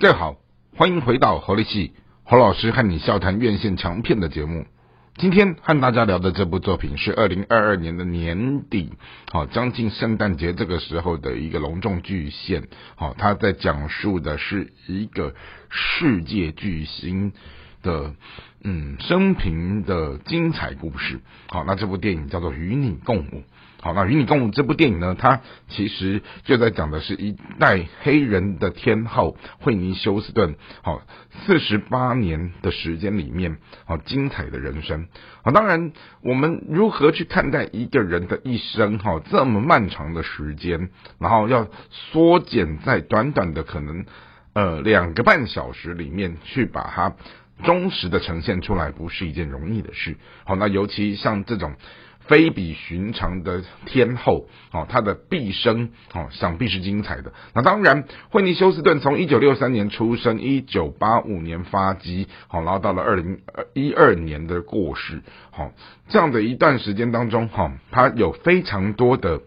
[0.00, 0.36] 各位好，
[0.76, 4.64] 欢迎回到侯立系侯老师和你笑谈院线强片的节目。
[5.16, 8.92] 今天和大家聊的这部作品是二零二二年的年底，
[9.32, 12.68] 好将近圣诞节这个时候的一个隆重巨献。
[12.94, 15.34] 好，他在讲述的是一个
[15.68, 17.32] 世界巨星
[17.82, 18.14] 的
[18.62, 21.18] 嗯生平的精彩故事。
[21.48, 23.20] 好，那这部电影叫做《与你共舞》。
[23.88, 31.00] 好，那《与你共舞》这部电影呢，它其实就在讲的是一代黑人的天后惠妮休斯顿，好，
[31.46, 33.56] 四十八年的时间里面，
[33.86, 35.08] 好精彩的人生。
[35.42, 44.04] 好，当然我们如何去看待一个人的一生，哈，这么漫长的时间，然后要缩减在短短的可能
[44.52, 47.16] 呃两个半小时里面去把它
[47.64, 50.18] 忠实的呈现出来，不是一件容易的事。
[50.44, 51.74] 好，那尤其像这种。
[52.28, 57.32] 非比寻常的天后，哦，她的毕生，哦，想必是精彩的。
[57.54, 63.40] 那当然，惠妮休斯顿从一九六三年出生，一九八五年发迹，好，然后到了二零
[63.72, 65.72] 一二年的过世，好，
[66.08, 69.40] 这样的一段时间当中，哈，她有非常多的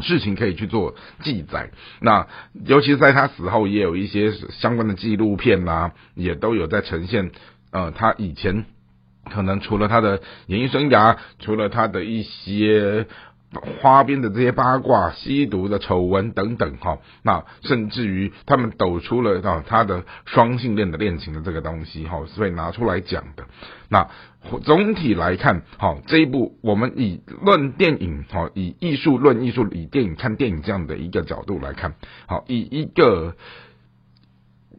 [0.00, 1.70] 事情可以去做记载。
[2.00, 2.26] 那
[2.64, 7.30] 尤其是在她死后，也有一些相关的纪录片呐，也都有在呈现，
[7.72, 8.64] 呃，她以前。
[9.32, 13.06] 可能除了他的演艺生涯，除了他的一些
[13.80, 23.44] 花边的这些八卦、吸毒的丑闻等等，哈，那甚至于他们抖出了啊他的双性恋的恋情的这个东西，哈，是被拿出来讲的。
[23.88, 24.08] 那
[24.64, 31.94] 总体来看，好这一部我们以论电影，好以艺术论艺术，以电影看电影这样的一个角度来看，
[32.26, 33.34] 好以一个。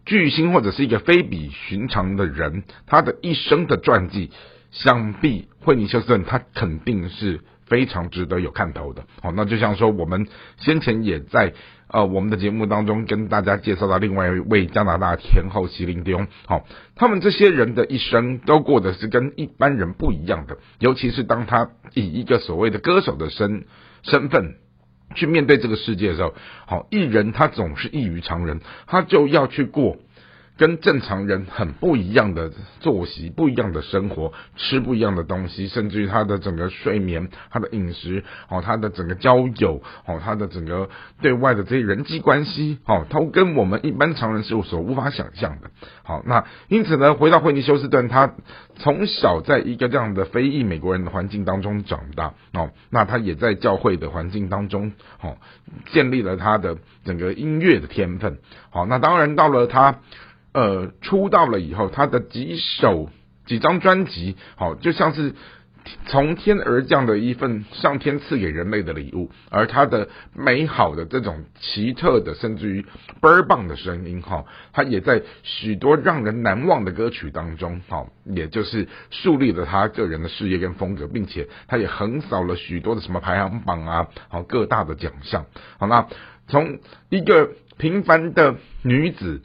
[0.08, 4.32] 巨星或者是一个非比寻常的人，他的一生的传记，
[4.72, 9.04] 想必惠妮休斯顿他肯定是非常值得有看头的。
[9.22, 10.26] 好，那就像说我们
[10.60, 11.54] 先前也在
[11.90, 23.66] 呃我们的节目当中跟大家介绍到另外一位加拿大天后席琳迪翁，好，他们这些人的一生都过得是跟一般人不一样的，尤其是当他以一个所谓的歌手的身
[24.04, 24.56] 身份。
[25.16, 29.96] 去面对这个世界的时候，好，艺人他总是异于常人，他就要去过。
[30.58, 40.90] 跟正常人很不一样的作息，不一样的生活，吃不一样的东西，甚至于他的整个睡眠、他的饮食，哦，他的整个交友，哦，他的整个
[41.22, 45.70] 对外的这些人际关系，哦，都跟我们一般常人是所无法想象的。
[46.04, 48.34] 好，那因此呢，回到惠尼休斯顿，他
[48.78, 54.92] 从小在一个这样的非裔美国人的环境当中长大，哦，那他也在教会的环境当中，
[55.22, 55.38] 哦，
[55.92, 58.40] 建立了他的整个音乐的天分。
[58.72, 60.00] 好，那当然到了他。
[60.58, 63.12] 呃，出道了以后，他的几首
[63.46, 65.36] 几张专辑，好，就像是
[66.08, 72.82] 从天而降的一份上天赐给人类的礼物，而他的美好的这种奇特的，甚至于
[73.22, 85.46] 倍儿棒的声音，哈，他也在许多让人难忘的歌曲当中，哈，也就是树立了他个人的事业跟风格，并且他也横扫了许多的什么排行榜啊，好各大的奖项，
[85.78, 86.08] 好，那
[86.48, 86.80] 从
[87.10, 89.44] 一个平凡的女子。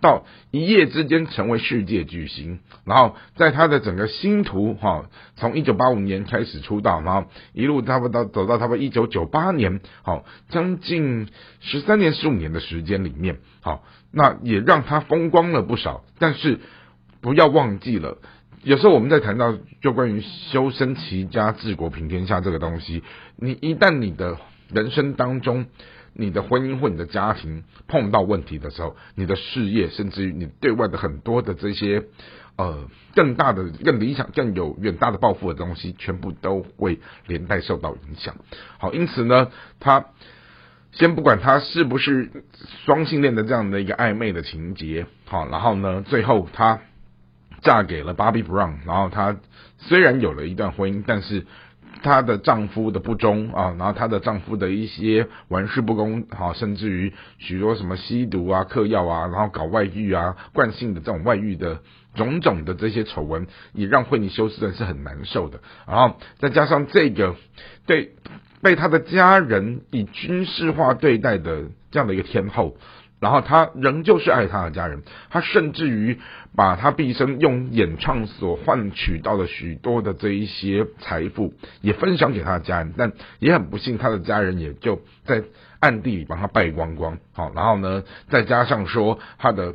[0.00, 11.28] 到一夜之间成为世界巨星，然后在他的整个星途哈，从一九八五年开始出道，然后一路差不多走到差不多一九九八年，好将近
[11.60, 13.82] 十三年十五年的时间里面，好
[14.12, 16.04] 那也让他风光了不少。
[16.18, 16.60] 但是
[17.20, 18.18] 不要忘记了，
[18.62, 20.20] 有时候我们在谈到就关于
[20.50, 23.02] 修身齐家治国平天下这个东西，
[23.36, 24.38] 你一旦你的
[24.72, 25.66] 人生当中。
[26.20, 32.06] 你的婚姻或你的家庭碰到问题的时候，你的事业，甚至于你对外的很多的这些
[32.56, 38.34] 呃更大的、更理想、更有远大的抱负的东西，全部都会连带受到影响。
[38.78, 40.06] 好，因此呢，他
[40.90, 42.32] 先不管他是不是
[42.84, 46.80] 双性恋的这样的一个暧昧的情节，好，然后呢，最后他
[47.62, 49.36] 嫁给了 Bobby Brown，然后他
[49.78, 51.46] 虽然有了一段婚姻，但是。
[52.02, 61.80] 她的丈夫的不忠啊，然后她的丈夫的一些玩世不恭啊，甚至于许多什么吸毒啊、嗑药啊，然后搞外遇啊，惯性的这种外遇的
[62.14, 65.60] 种种的这些丑闻，也让惠妮休斯顿是很难受的。
[65.86, 67.36] 然后再加上这个
[67.86, 68.12] 对
[68.62, 72.76] 被他的家人以军事化对待的这样的一个天后。
[73.20, 76.18] 然后他仍旧是爱他的家人，他甚至于
[76.56, 85.42] 把他毕生用演唱所换取到的许多的这一些财富也分享给他的家人，但也很不幸，他的家人也就在
[85.80, 87.18] 暗地里帮他败光光。
[87.32, 89.74] 好，然后呢，再加上说他的。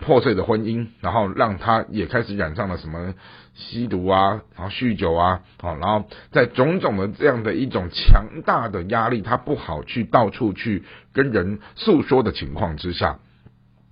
[0.00, 3.12] 破碎的婚姻，然后让他也开始染上了什么
[3.54, 13.18] 吸毒啊，然后酗酒啊，好，然后在种种的这样的一种强大的压力，他不好去到处去跟人诉说的情况之下，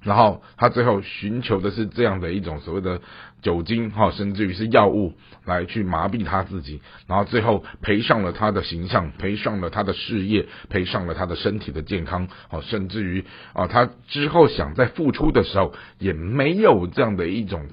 [0.03, 3.03] 然后他最后寻求的是这样的一种所谓的
[3.43, 5.13] 酒精哈，甚至于是药物
[5.45, 17.69] 来去麻痹他自己，然后最后赔上了他的形象，赔上了他的事业，赔上了他的身体的健康，好，甚至于啊，他之后想再复出的时候也没有这样的一种。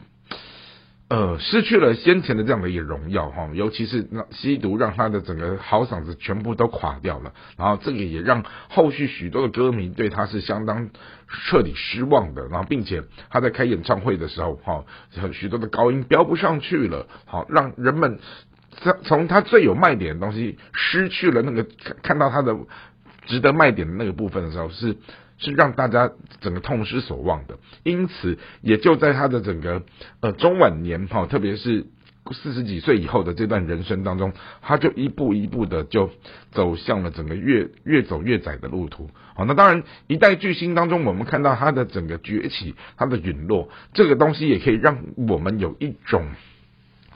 [1.09, 10.89] 呃，失去了先前的这样的一个荣耀哈，尤其是那吸毒让他的整个好嗓子全部都垮掉了，然后这个也让后续许多的歌迷对他是相当
[11.27, 14.83] 彻底失望的，然后并且他在开演唱会的时候哈，
[15.31, 18.19] 许多的高音飙不上去了，好让人们
[18.71, 21.65] 从从他最有卖点的东西失去了那个
[22.03, 22.53] 看到他的
[23.27, 24.97] 值得卖点的那个部分的时候是。
[25.37, 26.11] 是让大家
[26.41, 29.83] 整个痛失所望的，因此也就在他的整个
[30.19, 31.85] 呃中晚年哈，特别是
[32.31, 36.09] 四十几岁以后的这段人生当中，他就一步一步的就
[36.51, 39.09] 走向了整个越越走越窄的路途。
[39.35, 46.27] 好，那当然一代巨星当中，我们看到他的整个崛起，他的陨落，这个东西也可以让我们有一种。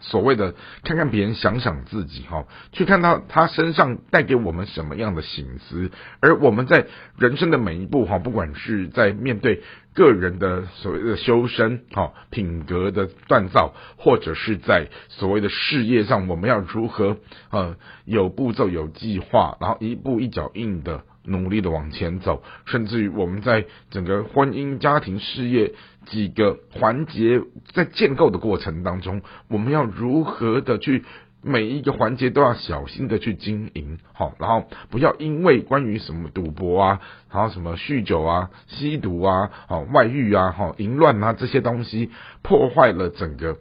[0.01, 6.87] 所谓的看看别人，想想自己，哈，去看到他身上带给我们什么样的醒思，而我们在
[7.17, 9.61] 人生的每一步，哈，不管是在面对
[9.93, 17.17] 个人的所谓的修身，哈，品格的锻造，或者是在所谓的事业上，我们要如何，
[17.51, 21.03] 呃，有步骤、有计划，然后一步一脚印的。
[21.23, 25.73] 努力的往前走，甚至于我们在整个婚姻、家庭、事业
[26.05, 27.41] 几个环节
[27.73, 31.03] 在建构的过程当中，我们要如何的去
[31.43, 37.01] 每一个环节都要小心的去经营，好，然后不要因为关于什么赌博啊，
[37.31, 42.11] 然后什么酗酒啊、吸毒啊、好外遇啊、好淫乱啊这些东西，
[42.43, 43.57] 破坏了整个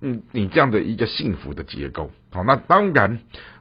[0.00, 3.20] 嗯你这样的一个幸福的结构，好，那当然。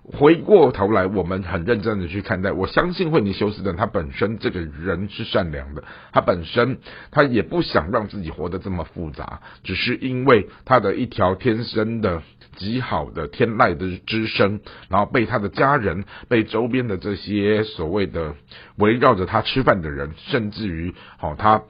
[0.10, 2.54] 回过头来，我们很认真的去看待。
[2.54, 6.78] 我相信惠尼休斯顿他本身这个人是善良的，他本身
[7.12, 12.22] 他也不想让自己活得这么复杂，只是因为他的一条天生的
[12.56, 18.34] 极好的天籁的之声，然后被他的家人、被周边的这些所谓的
[18.78, 21.64] 围绕着他吃饭的人，甚至于好他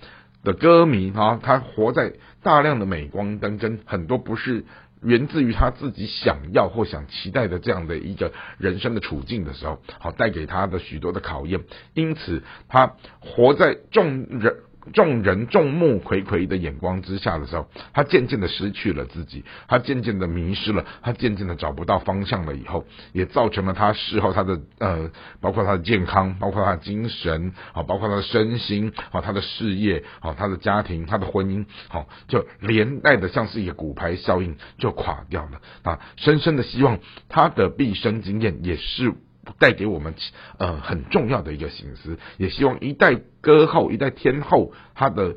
[0.48, 4.64] 的歌迷啊，他活在大量的镁光灯跟很多不是。
[5.04, 11.62] 源自于他自己想要或想期待的这样的一个人生的处境的时候，好带给他的许多的考验，
[11.94, 14.56] 因此他活在众人。
[14.92, 22.56] 众人众目睽睽的眼光之下的时候，他渐渐的失去了自己，他渐渐的迷失了，他渐渐的找不到方向了。
[22.56, 25.12] 以后也造成了他事后他的呃，
[25.42, 36.00] 包括他的健康，包括他的精神，好，包括他的身心，好，他的事业，好，他的家庭，他的婚姻，好，就连带的像是一个骨牌效应就垮掉了啊！
[36.16, 37.00] 深深的希望
[37.30, 39.14] 他的毕生经验也是。
[39.60, 40.14] 带给我们
[40.58, 45.36] 呃很重要的一个形思，也希望一代歌后、一代天后，她的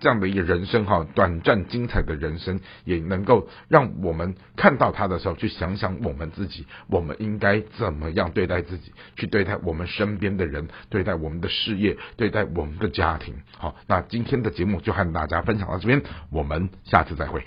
[0.00, 13.34] 这样的一个人生哈，短暂精彩的人生，也能够让我们看到她的时候，去想想我们自己，我们应该怎么样对待自己，去对待我们身边的人，对待我们的事业，对待我们的家庭。
[13.56, 17.44] 好，那今天的节目就和大家分享到这边，我们下次再会。